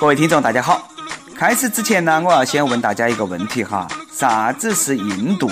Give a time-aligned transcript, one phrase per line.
[0.00, 0.88] 各位听众，大家好。
[1.34, 5.50] 开始之前呢，我要先问大家一个问题哈：啥子是印度？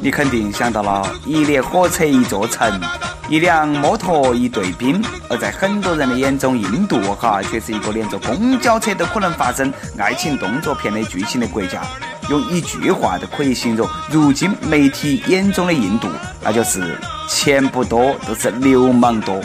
[0.00, 2.80] 你肯定想到了一列火车一座城，
[3.28, 5.04] 一辆摩托一队兵。
[5.28, 11.82] 而在很多人的眼中，印度哈却是一个连坐公交车都可能发生爱情动作片的剧情的国家。
[12.30, 16.08] 用一句话都可以形容如今媒体眼中的印度，
[16.40, 16.98] 那就是
[17.28, 19.38] 钱不多，都是流氓多。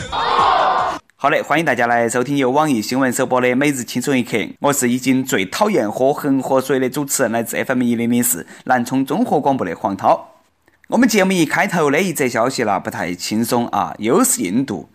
[1.20, 10.34] 好的，欢迎大家来收听由网易新闻首播的《每日轻松一刻》，我是已经最讨厌喝恒河水的主持人，来自 FM 一零零四南充综合广播的黄涛。
[10.86, 14.90] 我们节目一开头的一则消息呢，不太轻松啊，又是印度。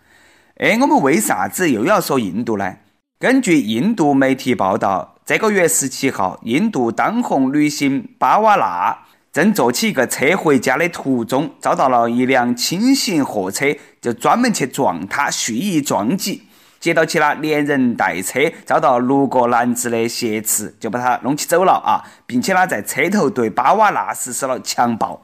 [0.56, 2.76] 哎，我们为啥子又要说印度呢？
[3.18, 9.00] 根据印度媒体报道，这个月十七号，印度当红女星巴瓦娜。
[9.34, 13.66] 正坐起一个车回家的途中，遭到了一辆轻型货车
[14.00, 16.40] 就专门去撞他，蓄意撞击。
[16.78, 25.20] 接到起了连人带车遭到六个男子的挟持，就把他弄起走了啊，并且呢在车头对巴瓦纳实施了强暴。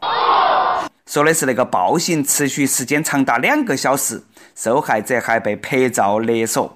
[1.06, 4.20] 说的是那个暴行持续时间长达两个小时，
[4.56, 6.74] 受害者还被拍照勒索。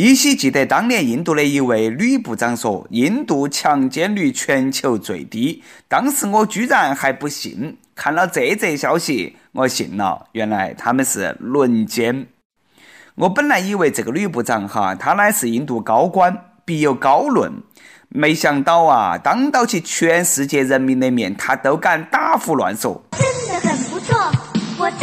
[0.00, 10.26] 依稀记得当年印度的一位女部长说：“印度强奸率全球最低。”当时我居然还不信，看了这则消息，我信了。
[10.32, 12.26] 原来他们是轮奸。
[13.14, 17.52] 我本来以为这个女部长哈，她乃是印度高官，必有高论。
[18.08, 23.02] 没想到啊，当到起全世界人民的面，她都敢打胡乱说。
[23.12, 23.20] 真
[23.52, 24.16] 的很不错，
[24.78, 25.00] 我真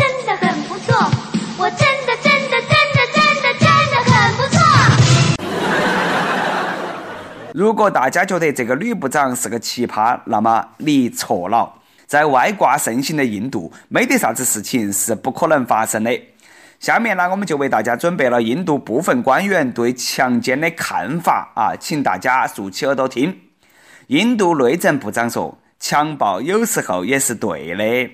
[7.58, 11.73] 如果大家觉得这个女部长是个奇葩，那么你错了。
[12.05, 16.22] 在外挂盛行的印度，没得啥子事情是不可能发生的。
[16.80, 23.36] 下面呢，我们就为大家准备了印度部分官员对强奸的看法啊，请大家竖起耳朵听。
[24.05, 28.11] 印度内政部长说：“强暴有时候也是对的。”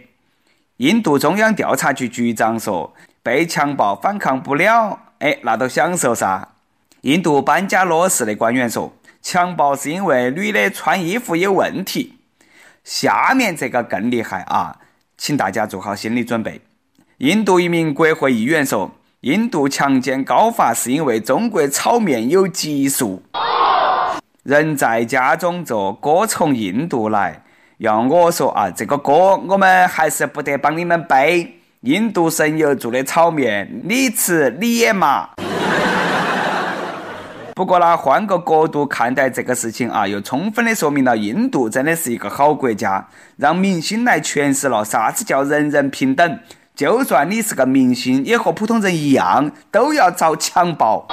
[0.79, 6.47] 印度中央调查局局长说：“被强暴反抗不了，哎，那都享受啥？”
[7.01, 8.93] 印度班加罗市的官员说。
[9.23, 12.19] 强暴是因为女的穿衣服有问题。
[12.83, 14.75] 下面这个更厉害啊，
[15.17, 16.59] 请大家做好心理准备。
[17.19, 18.91] 印度一名国会议员说
[19.21, 23.23] ：“印度强奸高发是因为中国炒面有激素。”
[24.43, 27.41] 人在家中坐，锅从印度来。
[27.77, 31.59] 要我说啊，这个锅我们还是不得帮你们背。
[31.81, 35.29] 印度神油做的炒面，你吃你也麻。
[37.55, 46.39] 不过呢，换个角度看待这个事情啊，又充分的说明了印度真的是一个好国家，让明星来诠释了啥子叫人人平等。
[46.75, 51.05] 就算你是个明星，也和普通人一样，都要遭强暴。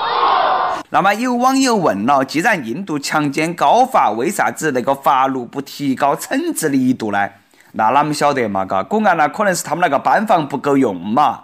[0.88, 7.28] 那么有网友问了，既然印度强奸高发，为啥子那个法律不提高惩治力度呢？
[7.72, 8.64] 那哪们晓得嘛？
[8.64, 11.40] 嘎，果然那可能是他们那个班房不够用嘛。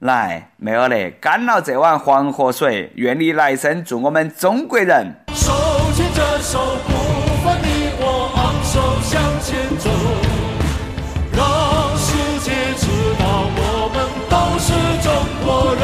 [0.00, 5.12] 来，没有嘞，干了这碗黄河水，愿你来生做我们中国人。
[5.34, 5.52] 手
[5.92, 6.92] 牵着手，不
[7.42, 9.90] 分你我，昂首向前走，
[11.32, 12.86] 让世界知
[13.18, 14.70] 道我们都是
[15.02, 15.12] 中
[15.44, 15.82] 国人。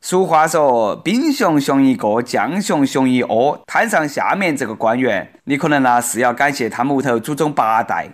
[0.00, 3.60] 俗话说，兵熊熊一个，将熊熊一窝。
[3.66, 8.08] 摊上下面这个官员，你可能呢是要感谢他们屋头祖宗八代。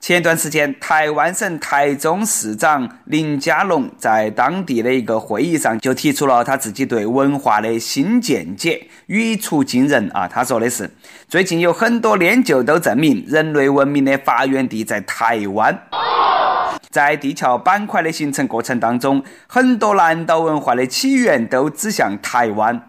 [0.00, 10.26] 前段时间，台湾省台中市长林佳龙在当地的一个会议上就提出了他自己对文化的新见解，语出惊人啊！
[10.26, 10.90] 他说的是：
[11.28, 15.78] 最近有很多研究都证明，人类文明的发源地在台湾。
[16.88, 22.88] 在地壳板块的形成过程当中，很多南岛文化的起源都指向台湾。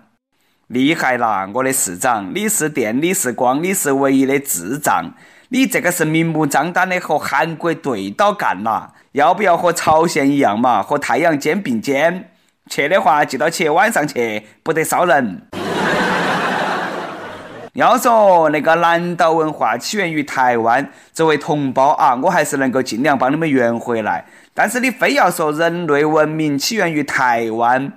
[0.68, 2.32] 厉害啦，我的市长！
[2.34, 5.14] 你是电，你是光，你是唯一的智障！
[5.54, 10.82] 你这个是明目张胆的和韩国对到干了，要不要和朝鲜一样嘛？
[10.82, 12.32] 和太阳肩并肩？
[12.70, 15.42] 去的话记得去晚上去，不得烧人。
[17.74, 24.24] 要说那个南岛文化起源于台湾，作为同胞啊，我还是能够尽量帮你们圆回来。
[24.54, 27.92] 但是你非要说人类文明起源于台湾，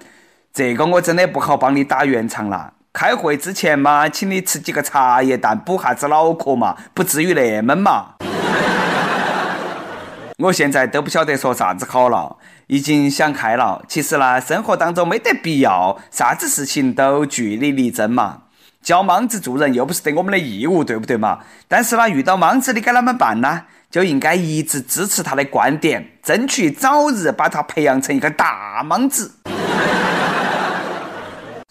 [0.53, 2.73] 这个我真的不好帮你打圆场了。
[2.95, 8.15] 开会之前嘛，请你吃几个茶叶蛋补下子脑壳嘛，不至于那么嘛。
[10.39, 12.37] 我现在都不晓得说啥子好了，
[12.69, 13.83] 已经想开了。
[13.89, 18.43] 其实呢，生活当中没得必要啥子事情都据理力争嘛。
[18.81, 21.41] 教莽子做人又不是得我们的义务，对不对嘛？
[21.67, 23.63] 但是呢，遇到莽子你该啷么办呢？
[23.91, 29.33] 就应该一直支持他的观点，争取早日把他培养成一个大莽子。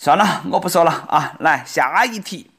[0.03, 1.33] 算了，我不说了啊！
[1.39, 2.51] 来下一题。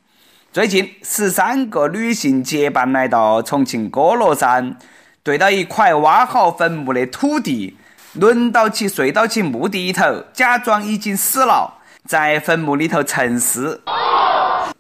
[0.50, 4.79] 最近，十三个女性结伴来到重庆歌乐山，
[5.23, 7.76] 对到一块挖好坟墓的土地，
[8.14, 13.79] 轮到起睡到起墓地里头，假装已经死了，在坟墓里头沉尸。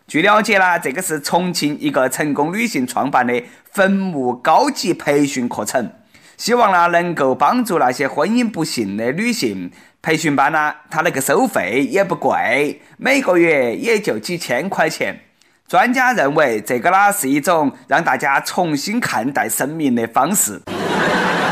[0.06, 5.92] 据了解呢，这个是重庆一个成功女性创办的坟墓高级培训课程，
[6.38, 9.70] 希望呢能够帮助那些婚姻不幸的女性。
[10.04, 15.18] 培训班呢，它那个收费也不贵，每个月也就几千块钱。
[15.66, 20.60] 专家认为，这个呢是一种让大家重新看待生命的方式。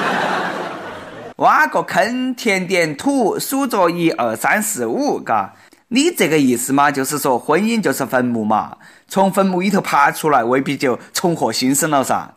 [1.37, 5.55] 挖个坑，填点土，数着一二三四五，嘎，
[5.89, 8.77] 你这个意思嘛，就是说婚姻就是坟墓嘛，
[9.09, 12.35] 从坟墓里头爬出来，未必就重获新生了噻。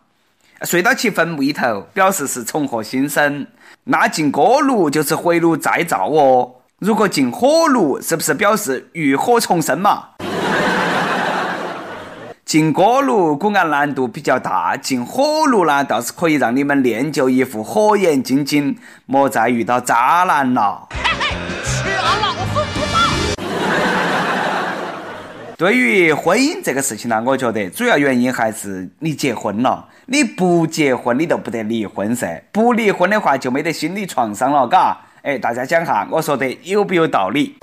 [0.61, 3.45] 睡到起坟墓里头，表示是重获新生。
[3.85, 6.51] 那进锅炉就是回炉再造哦。
[6.79, 10.09] 如果进火炉，是不是表示浴火重生嘛？
[12.45, 20.87] 进锅炉固然难度比较大，进火炉呢倒是可以让你们练就一副火眼金睛，莫再遇到渣男了。
[25.57, 34.97] 对于婚姻这个事情呢，我觉得主要原因还是你结婚了，你不结婚你都不得离婚噻，不离婚的话就没得心理创伤了，嘎？
[35.21, 37.55] 哎，大家讲哈，我说的有不有道理？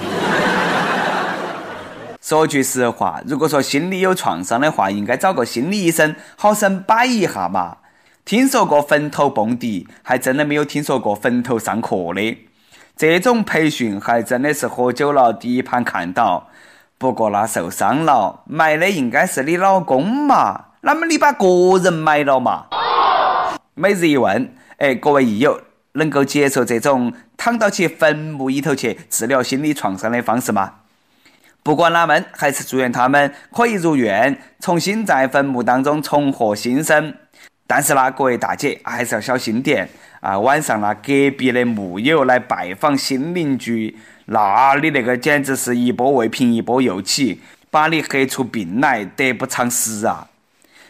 [2.23, 7.77] 说句实话，如果说心里有创伤的话，应该找个心理医生好生摆一下嘛。
[8.25, 12.39] 听说过坟头蹦迪，还真的没有听说过坟头上课的。
[12.97, 16.49] 这种培训还真的是喝酒了第一盘看到。
[17.03, 20.67] 不过那受伤了，埋的应该是你老公嘛？
[20.83, 21.45] 那么你把个
[21.83, 22.67] 人埋了嘛？
[23.75, 25.61] 每日一问，哎，各位益友
[25.95, 30.75] 能够接受这种躺到起坟墓里头去治疗心理创伤的方式吗？
[31.65, 37.13] 不管哪门，还是祝愿他们可以如愿，重新在坟墓当中重获新生。
[37.67, 39.89] 但是呢，各位大姐还是要小心点
[40.21, 40.39] 啊！
[40.39, 43.99] 晚上呢，隔壁的墓友来拜访新邻居，
[44.33, 50.29] 那你那个简直是一波未平一波又起，把你黑出病来，得不偿失啊！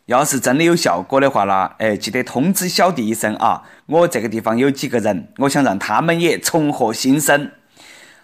[0.07, 3.65] 要是真的有效果的话呢，哎，记得通知小弟一声啊！
[3.87, 7.51] 我这个地方有几个人，我想让他们也重获新生。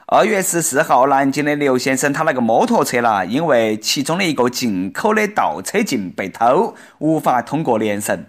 [0.06, 8.25] 二月十四号，南京的刘先生他那个摩托车啦，因为其中的一个进口的倒车镜被偷，无法通过年审。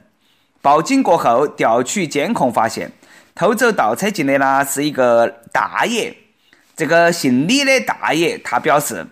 [0.59, 2.91] 报警过后，调取监控发现，
[3.35, 6.17] 偷走倒车镜的呢是一个大爷。
[6.79, 9.05] 这个姓李的大爷，他表示，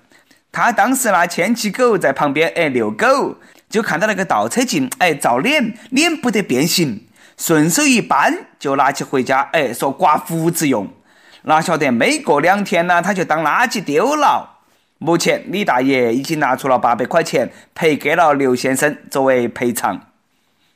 [0.54, 3.36] 他当时呢牵起狗在旁边哎遛狗，
[3.70, 7.06] 就看到那个倒车镜哎照脸，脸不得变形，
[7.38, 10.88] 顺手一扳就拿起回家哎说刮胡子用。
[11.42, 14.60] 哪晓得没过两天呢，他就当垃圾丢了。
[15.00, 20.02] 目前李大爷已经拿出了八百块钱赔给了刘先生作为赔偿。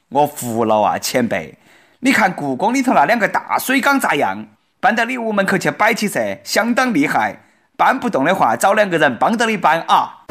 [0.10, 1.58] 我服了啊，前辈！
[2.02, 4.46] 你看故宫里头那两个大水缸咋样？
[4.82, 7.44] 搬到你屋门口去摆起噻，相当厉害。
[7.78, 10.24] 搬不动的话，找两个人帮着你搬啊。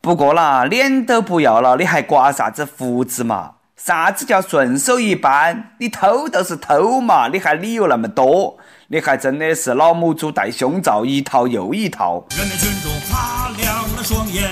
[0.00, 3.54] 不过啦，脸都不要了，你还刮啥子胡子嘛？
[3.76, 5.72] 啥子叫顺手一搬？
[5.78, 8.56] 你偷都是偷嘛，你还理由那么多？
[8.86, 12.24] 你还真的是老母猪戴胸罩，一套又一套。
[12.36, 14.48] 人民群众擦亮了双眼，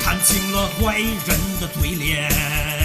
[0.00, 2.77] 看清了坏人的嘴脸。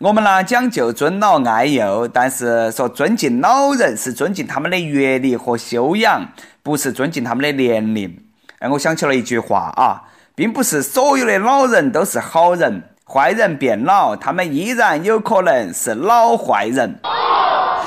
[0.00, 6.24] 我们呢讲究尊老爱幼，但是说尊敬老人是尊敬他们的阅历和修养，
[6.62, 8.16] 不是尊敬他们的年龄。
[8.60, 10.04] 哎，我想起了一句话啊。
[10.36, 17.00] 并不是所有的老人都是好人，坏人变老，他们依然有可能是老坏人。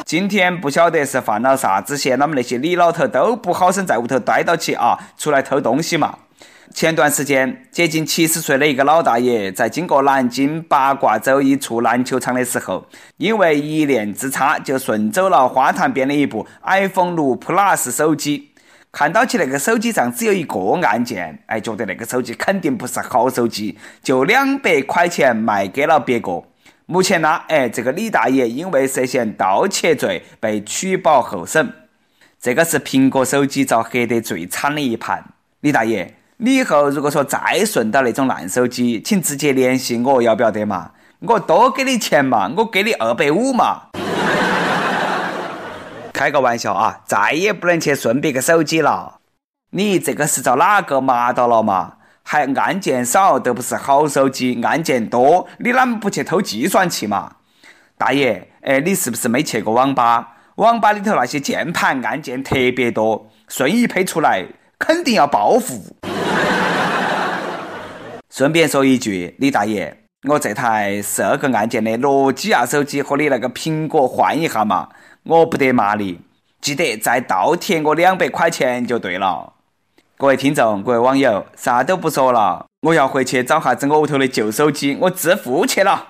[0.06, 6.18] 今天不晓得是犯了啥子嫌他们那些李老头都不好生在屋头待到起啊，出来偷东西嘛。
[6.74, 18.52] 前段时间，接近七十岁的一个老大爷，在经过南京八卦洲一处篮球场的时候，因为一念之差，就顺走了花坛边的一部 iPhone 六 Plus 手机。
[18.92, 26.44] 看到起那个手机上只有一个按键，哎，觉得那个手机肯定不是好手机，就两百块钱卖给了别个。
[26.86, 31.74] 目前呢，哎，这个李大爷因为涉嫌盗窃罪被取保候审。
[32.42, 35.24] 这个是苹果手机遭黑得最惨的一盘。
[35.62, 40.90] 李大爷，你以后如果说再顺到那种烂手机，请直接联系我，要不要得嘛？
[41.20, 43.84] 我多给你钱嘛，我给你二百五嘛。
[46.12, 47.02] 开个玩笑啊！
[47.06, 49.20] 再也不能去顺别个手机了。
[49.70, 51.98] 你这个是遭哪个麻到了嘛？
[52.24, 57.34] 还按键少都不是好手机，按键多，你啷么不去偷计算器嘛？
[58.00, 60.30] 大爷，哎，你是不是没去过网吧？
[60.56, 64.44] 网吧里头那些键盘按键特别多，瞬移配出来
[64.80, 66.01] 肯定要报复。
[68.30, 69.96] 顺便说一句，李大爷，
[70.28, 74.90] 我这台十二个按键的诺基亚手机和你那个苹果换一下嘛，
[75.24, 76.20] 我不得骂你，
[76.60, 79.54] 记得再倒贴我两百块钱就对了。
[80.18, 86.08] 各位听众，各位网友，啥都不说了，我要回去找下子我屋头的旧手机，我致富去了。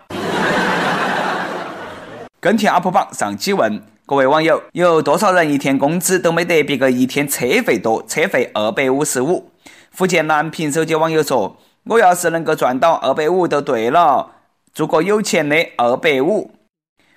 [2.39, 8.03] 跟帖 UP 榜上期问各位网友：有多少人一天工资都没得别个一天车费多？
[8.07, 9.50] 车费二百五十五。
[9.91, 14.31] 福建南平手机网友说：“我要是能够赚到二百五就对了，
[14.73, 16.51] 做个有钱的二百五。”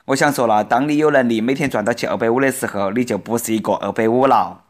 [0.06, 4.60] 我想说了，当你有能力每天赚到起二百五的时候，你就不是一个二百五了。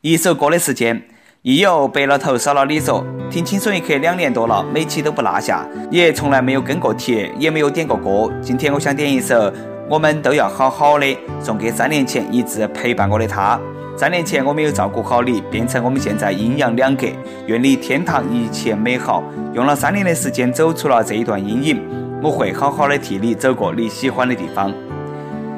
[0.00, 1.06] 一首歌的时间。
[1.42, 8.30] 亦有白了头少了你说，听轻松一刻两年多了，每期都不落下，也从来没有跟过帖，也没有点过歌。
[8.42, 9.34] 今天我想点一首
[9.88, 11.06] 《我们都要好好的》，
[11.42, 13.58] 送给三年前一直陪伴我的他。
[14.00, 17.06] 三年前我没有照顾好你，变成我们现在阴阳两隔。
[17.46, 19.22] 愿你天堂一切美好。
[19.52, 21.82] 用了三年的时间走出了这一段阴影，
[22.22, 24.72] 我会好好的替你走过你喜欢的地方。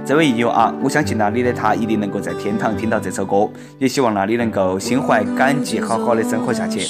[0.04, 6.80] 这位益友啊，我相信呢，你的他一定能够在天堂听到这首歌，也希望那里能够心怀感激，好好的生活下去。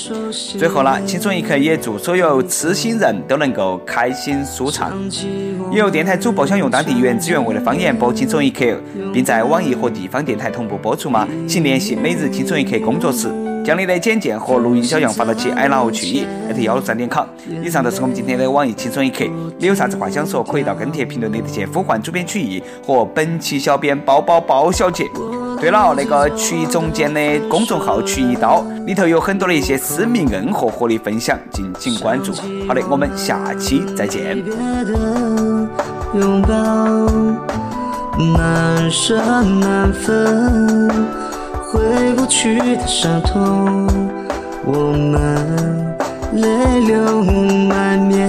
[0.59, 4.92] 最后呢，轻松一刻也祝所有痴心人都能够开心舒畅。
[5.71, 8.64] 有电台主播想用当地原汁原味的方言播轻松一刻，
[9.12, 11.28] 并在网易和地方电台同步播出吗？
[11.47, 13.28] 请联系每日轻松一刻工作室。
[13.64, 16.26] 将你的简介和录音小样发到其 i love 去意
[16.62, 17.26] 幺六三点 com。
[17.62, 19.25] 以上就是我们今天的网易轻松一刻。
[19.59, 25.04] 你有啥子话想说，可以到跟帖评论里头去呼唤主编曲艺和本期小编包包包小姐。
[25.61, 32.33] 对了，那个曲艺总监的公众号曲一刀里头有很多的一些私密硬货和你分享，敬请关注。
[32.66, 34.42] 好的，我们下期再见。
[41.73, 43.88] 回不去的伤痛，
[44.67, 45.97] 我们
[46.35, 47.23] 泪流
[47.67, 48.22] 满面。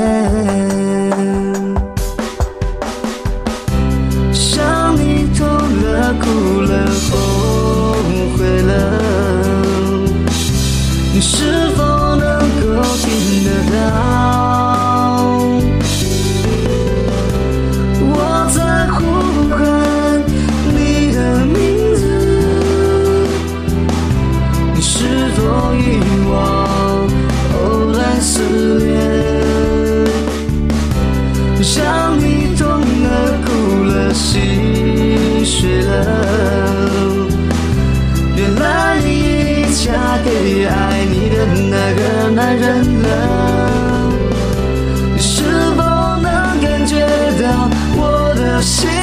[48.63, 49.02] 我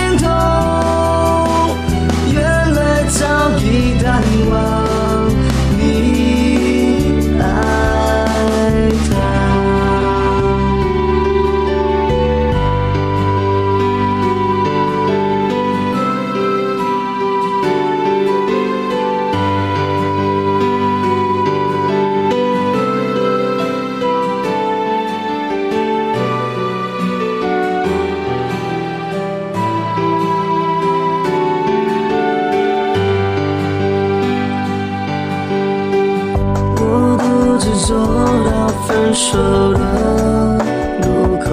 [38.86, 39.38] 分手
[39.74, 40.58] 的
[41.02, 41.48] 路口，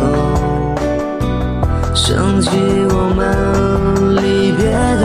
[1.93, 2.49] 想起
[2.89, 3.21] 我们
[4.15, 5.03] 离别的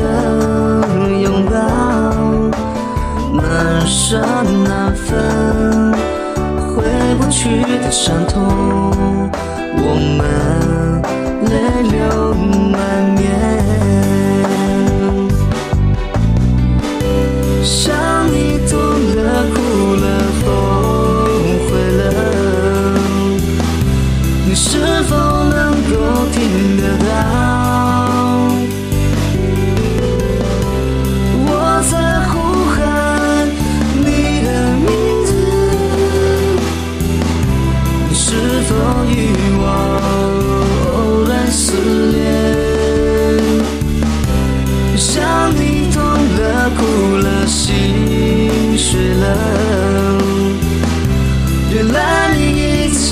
[1.20, 1.52] 拥抱，
[3.34, 4.20] 难舍
[4.66, 5.92] 难分，
[6.74, 6.82] 回
[7.18, 8.40] 不去的伤痛，
[9.76, 9.80] 我
[10.16, 10.20] 们
[11.50, 11.50] 泪
[11.90, 12.34] 流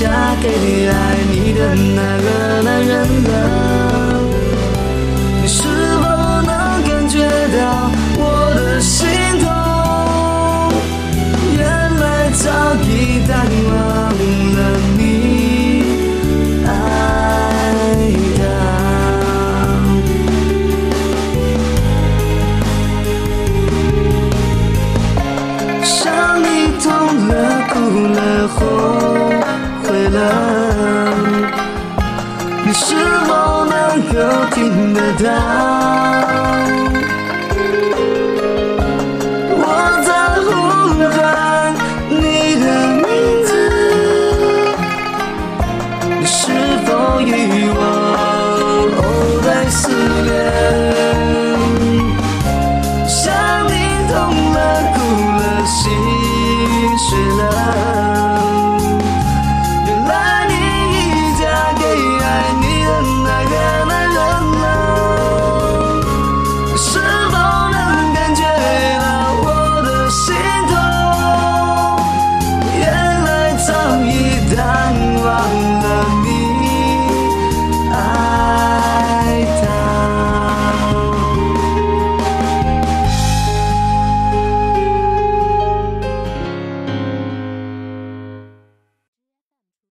[0.01, 0.09] 嫁
[0.41, 0.47] 给
[0.89, 0.93] 爱
[1.29, 2.27] 你的那个
[2.63, 2.91] 男人
[3.23, 3.29] 了。
[5.39, 5.61] 你是
[6.01, 6.03] 否
[6.41, 6.49] 能
[6.81, 7.19] 感觉
[7.55, 7.59] 到
[8.17, 8.21] 我
[8.55, 9.07] 的心
[9.39, 9.45] 痛？
[11.55, 11.59] 原
[11.99, 12.49] 来早
[12.81, 14.00] 已淡忘。
[32.83, 32.95] 是
[33.25, 34.19] 否能够
[34.55, 36.00] 听得到？